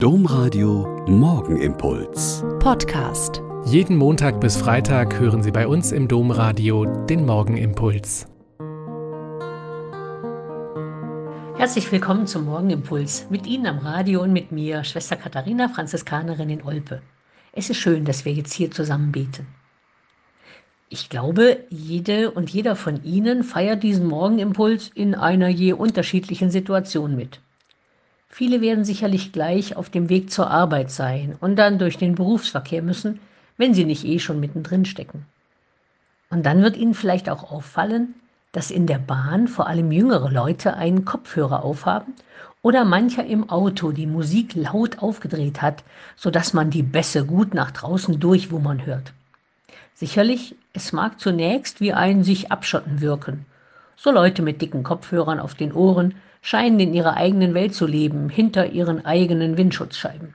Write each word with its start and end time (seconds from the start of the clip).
Domradio 0.00 1.04
Morgenimpuls. 1.08 2.44
Podcast. 2.60 3.42
Jeden 3.64 3.96
Montag 3.96 4.40
bis 4.40 4.56
Freitag 4.56 5.18
hören 5.18 5.42
Sie 5.42 5.50
bei 5.50 5.66
uns 5.66 5.90
im 5.90 6.06
Domradio 6.06 6.84
den 7.06 7.26
Morgenimpuls. 7.26 8.28
Herzlich 11.56 11.90
willkommen 11.90 12.28
zum 12.28 12.44
Morgenimpuls. 12.44 13.26
Mit 13.28 13.48
Ihnen 13.48 13.66
am 13.66 13.78
Radio 13.78 14.22
und 14.22 14.32
mit 14.32 14.52
mir, 14.52 14.84
Schwester 14.84 15.16
Katharina, 15.16 15.68
Franziskanerin 15.68 16.50
in 16.50 16.62
Olpe. 16.62 17.02
Es 17.50 17.68
ist 17.68 17.78
schön, 17.78 18.04
dass 18.04 18.24
wir 18.24 18.32
jetzt 18.32 18.52
hier 18.52 18.70
zusammen 18.70 19.10
beten. 19.10 19.48
Ich 20.90 21.08
glaube, 21.08 21.64
jede 21.70 22.30
und 22.30 22.50
jeder 22.50 22.76
von 22.76 23.02
Ihnen 23.02 23.42
feiert 23.42 23.82
diesen 23.82 24.06
Morgenimpuls 24.06 24.92
in 24.94 25.16
einer 25.16 25.48
je 25.48 25.72
unterschiedlichen 25.72 26.52
Situation 26.52 27.16
mit. 27.16 27.40
Viele 28.28 28.60
werden 28.60 28.84
sicherlich 28.84 29.32
gleich 29.32 29.76
auf 29.76 29.90
dem 29.90 30.08
Weg 30.08 30.30
zur 30.30 30.50
Arbeit 30.50 30.90
sein 30.90 31.36
und 31.40 31.56
dann 31.56 31.78
durch 31.78 31.98
den 31.98 32.14
Berufsverkehr 32.14 32.82
müssen, 32.82 33.20
wenn 33.56 33.74
sie 33.74 33.84
nicht 33.84 34.04
eh 34.04 34.18
schon 34.18 34.40
mittendrin 34.40 34.84
stecken. 34.84 35.26
Und 36.30 36.44
dann 36.44 36.62
wird 36.62 36.76
Ihnen 36.76 36.94
vielleicht 36.94 37.28
auch 37.28 37.50
auffallen, 37.50 38.14
dass 38.52 38.70
in 38.70 38.86
der 38.86 38.98
Bahn 38.98 39.48
vor 39.48 39.66
allem 39.66 39.92
jüngere 39.92 40.30
Leute 40.30 40.74
einen 40.74 41.04
Kopfhörer 41.04 41.64
aufhaben 41.64 42.14
oder 42.62 42.84
mancher 42.84 43.24
im 43.24 43.48
Auto 43.48 43.92
die 43.92 44.06
Musik 44.06 44.54
laut 44.54 44.98
aufgedreht 44.98 45.62
hat, 45.62 45.84
sodass 46.16 46.52
man 46.52 46.70
die 46.70 46.82
Bässe 46.82 47.24
gut 47.24 47.54
nach 47.54 47.70
draußen 47.70 48.20
durchwummern 48.20 48.84
hört. 48.84 49.12
Sicherlich, 49.94 50.54
es 50.72 50.92
mag 50.92 51.18
zunächst 51.18 51.80
wie 51.80 51.92
ein 51.92 52.24
sich 52.24 52.52
abschotten 52.52 53.00
wirken. 53.00 53.46
So 53.96 54.10
Leute 54.12 54.42
mit 54.42 54.62
dicken 54.62 54.82
Kopfhörern 54.84 55.40
auf 55.40 55.54
den 55.54 55.72
Ohren 55.72 56.14
scheinen 56.48 56.80
in 56.80 56.94
ihrer 56.94 57.18
eigenen 57.18 57.52
Welt 57.52 57.74
zu 57.74 57.86
leben, 57.86 58.30
hinter 58.30 58.72
ihren 58.72 59.04
eigenen 59.04 59.58
Windschutzscheiben. 59.58 60.32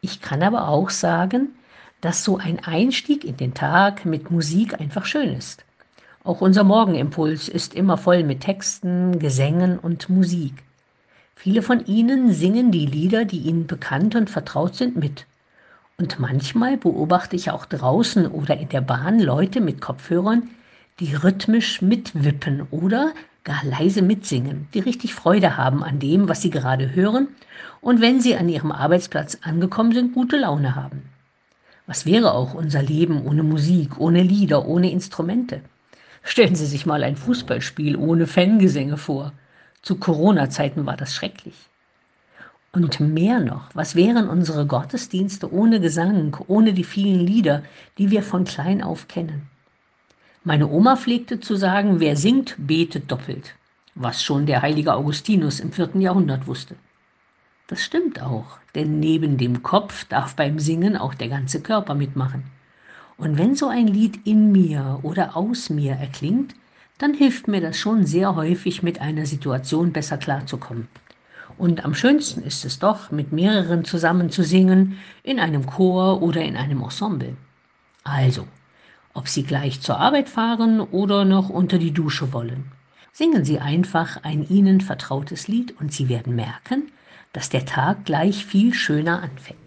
Ich 0.00 0.20
kann 0.20 0.44
aber 0.44 0.68
auch 0.68 0.90
sagen, 0.90 1.56
dass 2.00 2.22
so 2.22 2.36
ein 2.36 2.60
Einstieg 2.60 3.24
in 3.24 3.36
den 3.36 3.52
Tag 3.52 4.04
mit 4.04 4.30
Musik 4.30 4.80
einfach 4.80 5.06
schön 5.06 5.30
ist. 5.34 5.64
Auch 6.22 6.40
unser 6.40 6.62
Morgenimpuls 6.62 7.48
ist 7.48 7.74
immer 7.74 7.96
voll 7.96 8.22
mit 8.22 8.42
Texten, 8.42 9.18
Gesängen 9.18 9.80
und 9.80 10.08
Musik. 10.08 10.62
Viele 11.34 11.62
von 11.62 11.84
ihnen 11.86 12.32
singen 12.32 12.70
die 12.70 12.86
Lieder, 12.86 13.24
die 13.24 13.40
ihnen 13.40 13.66
bekannt 13.66 14.14
und 14.14 14.30
vertraut 14.30 14.76
sind, 14.76 14.94
mit. 14.94 15.26
Und 15.96 16.20
manchmal 16.20 16.76
beobachte 16.76 17.34
ich 17.34 17.50
auch 17.50 17.66
draußen 17.66 18.28
oder 18.28 18.56
in 18.56 18.68
der 18.68 18.82
Bahn 18.82 19.18
Leute 19.18 19.60
mit 19.60 19.80
Kopfhörern, 19.80 20.50
die 21.00 21.12
rhythmisch 21.12 21.82
mitwippen 21.82 22.68
oder 22.70 23.14
gar 23.48 23.64
leise 23.64 24.02
mitsingen, 24.02 24.68
die 24.74 24.80
richtig 24.80 25.14
Freude 25.14 25.56
haben 25.56 25.82
an 25.82 25.98
dem, 25.98 26.28
was 26.28 26.42
sie 26.42 26.50
gerade 26.50 26.94
hören 26.94 27.28
und 27.80 28.02
wenn 28.02 28.20
sie 28.20 28.36
an 28.36 28.50
ihrem 28.50 28.70
Arbeitsplatz 28.70 29.38
angekommen 29.40 29.92
sind, 29.92 30.12
gute 30.12 30.36
Laune 30.36 30.76
haben. 30.76 31.08
Was 31.86 32.04
wäre 32.04 32.34
auch 32.34 32.52
unser 32.52 32.82
Leben 32.82 33.24
ohne 33.24 33.42
Musik, 33.42 33.98
ohne 33.98 34.22
Lieder, 34.22 34.66
ohne 34.66 34.90
Instrumente? 34.90 35.62
Stellen 36.22 36.56
Sie 36.56 36.66
sich 36.66 36.84
mal 36.84 37.02
ein 37.02 37.16
Fußballspiel 37.16 37.96
ohne 37.96 38.26
Fangesänge 38.26 38.98
vor. 38.98 39.32
Zu 39.80 39.96
Corona-Zeiten 39.96 40.84
war 40.84 40.98
das 40.98 41.14
schrecklich. 41.14 41.54
Und 42.72 43.00
mehr 43.00 43.40
noch, 43.40 43.70
was 43.72 43.94
wären 43.94 44.28
unsere 44.28 44.66
Gottesdienste 44.66 45.50
ohne 45.50 45.80
Gesang, 45.80 46.36
ohne 46.48 46.74
die 46.74 46.84
vielen 46.84 47.20
Lieder, 47.20 47.62
die 47.96 48.10
wir 48.10 48.22
von 48.22 48.44
klein 48.44 48.82
auf 48.82 49.08
kennen? 49.08 49.48
Meine 50.44 50.68
Oma 50.68 50.96
pflegte 50.96 51.40
zu 51.40 51.56
sagen, 51.56 52.00
wer 52.00 52.16
singt, 52.16 52.54
betet 52.58 53.10
doppelt, 53.10 53.54
was 53.94 54.22
schon 54.22 54.46
der 54.46 54.62
heilige 54.62 54.94
Augustinus 54.94 55.58
im 55.58 55.72
vierten 55.72 56.00
Jahrhundert 56.00 56.46
wusste. 56.46 56.76
Das 57.66 57.82
stimmt 57.82 58.22
auch, 58.22 58.58
denn 58.74 59.00
neben 59.00 59.36
dem 59.36 59.62
Kopf 59.62 60.04
darf 60.04 60.36
beim 60.36 60.58
Singen 60.58 60.96
auch 60.96 61.14
der 61.14 61.28
ganze 61.28 61.60
Körper 61.60 61.94
mitmachen. 61.94 62.44
Und 63.18 63.36
wenn 63.36 63.56
so 63.56 63.66
ein 63.66 63.88
Lied 63.88 64.26
in 64.26 64.52
mir 64.52 65.00
oder 65.02 65.36
aus 65.36 65.70
mir 65.70 65.94
erklingt, 65.94 66.54
dann 66.98 67.14
hilft 67.14 67.48
mir 67.48 67.60
das 67.60 67.76
schon 67.76 68.06
sehr 68.06 68.36
häufig, 68.36 68.82
mit 68.82 69.00
einer 69.00 69.26
Situation 69.26 69.92
besser 69.92 70.18
klarzukommen. 70.18 70.88
Und 71.58 71.84
am 71.84 71.94
schönsten 71.94 72.42
ist 72.42 72.64
es 72.64 72.78
doch, 72.78 73.10
mit 73.10 73.32
mehreren 73.32 73.84
zusammen 73.84 74.30
zu 74.30 74.44
singen, 74.44 74.98
in 75.24 75.40
einem 75.40 75.66
Chor 75.66 76.22
oder 76.22 76.42
in 76.42 76.56
einem 76.56 76.80
Ensemble. 76.80 77.36
Also, 78.04 78.46
ob 79.14 79.28
Sie 79.28 79.42
gleich 79.42 79.80
zur 79.80 79.98
Arbeit 79.98 80.28
fahren 80.28 80.80
oder 80.80 81.24
noch 81.24 81.48
unter 81.48 81.78
die 81.78 81.92
Dusche 81.92 82.32
wollen. 82.32 82.72
Singen 83.12 83.44
Sie 83.44 83.58
einfach 83.58 84.22
ein 84.22 84.46
Ihnen 84.48 84.80
vertrautes 84.80 85.48
Lied 85.48 85.74
und 85.80 85.92
Sie 85.92 86.08
werden 86.08 86.36
merken, 86.36 86.92
dass 87.32 87.48
der 87.48 87.66
Tag 87.66 88.04
gleich 88.04 88.44
viel 88.44 88.74
schöner 88.74 89.22
anfängt. 89.22 89.58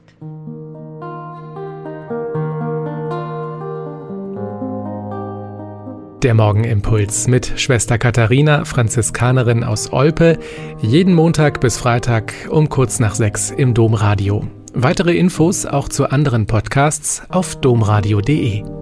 Der 6.24 6.36
Morgenimpuls 6.36 7.28
mit 7.28 7.60
Schwester 7.60 7.98
Katharina, 7.98 8.64
Franziskanerin 8.64 9.64
aus 9.64 9.92
Olpe, 9.92 10.38
jeden 10.80 11.16
Montag 11.16 11.60
bis 11.62 11.78
Freitag 11.78 12.34
um 12.50 12.70
kurz 12.70 13.00
nach 13.00 13.16
sechs 13.16 13.50
im 13.50 13.74
Domradio. 13.74 14.48
Weitere 14.74 15.18
Infos 15.18 15.66
auch 15.66 15.90
zu 15.90 16.12
anderen 16.12 16.46
Podcasts 16.46 17.24
auf 17.30 17.60
domradio.de. 17.60 18.81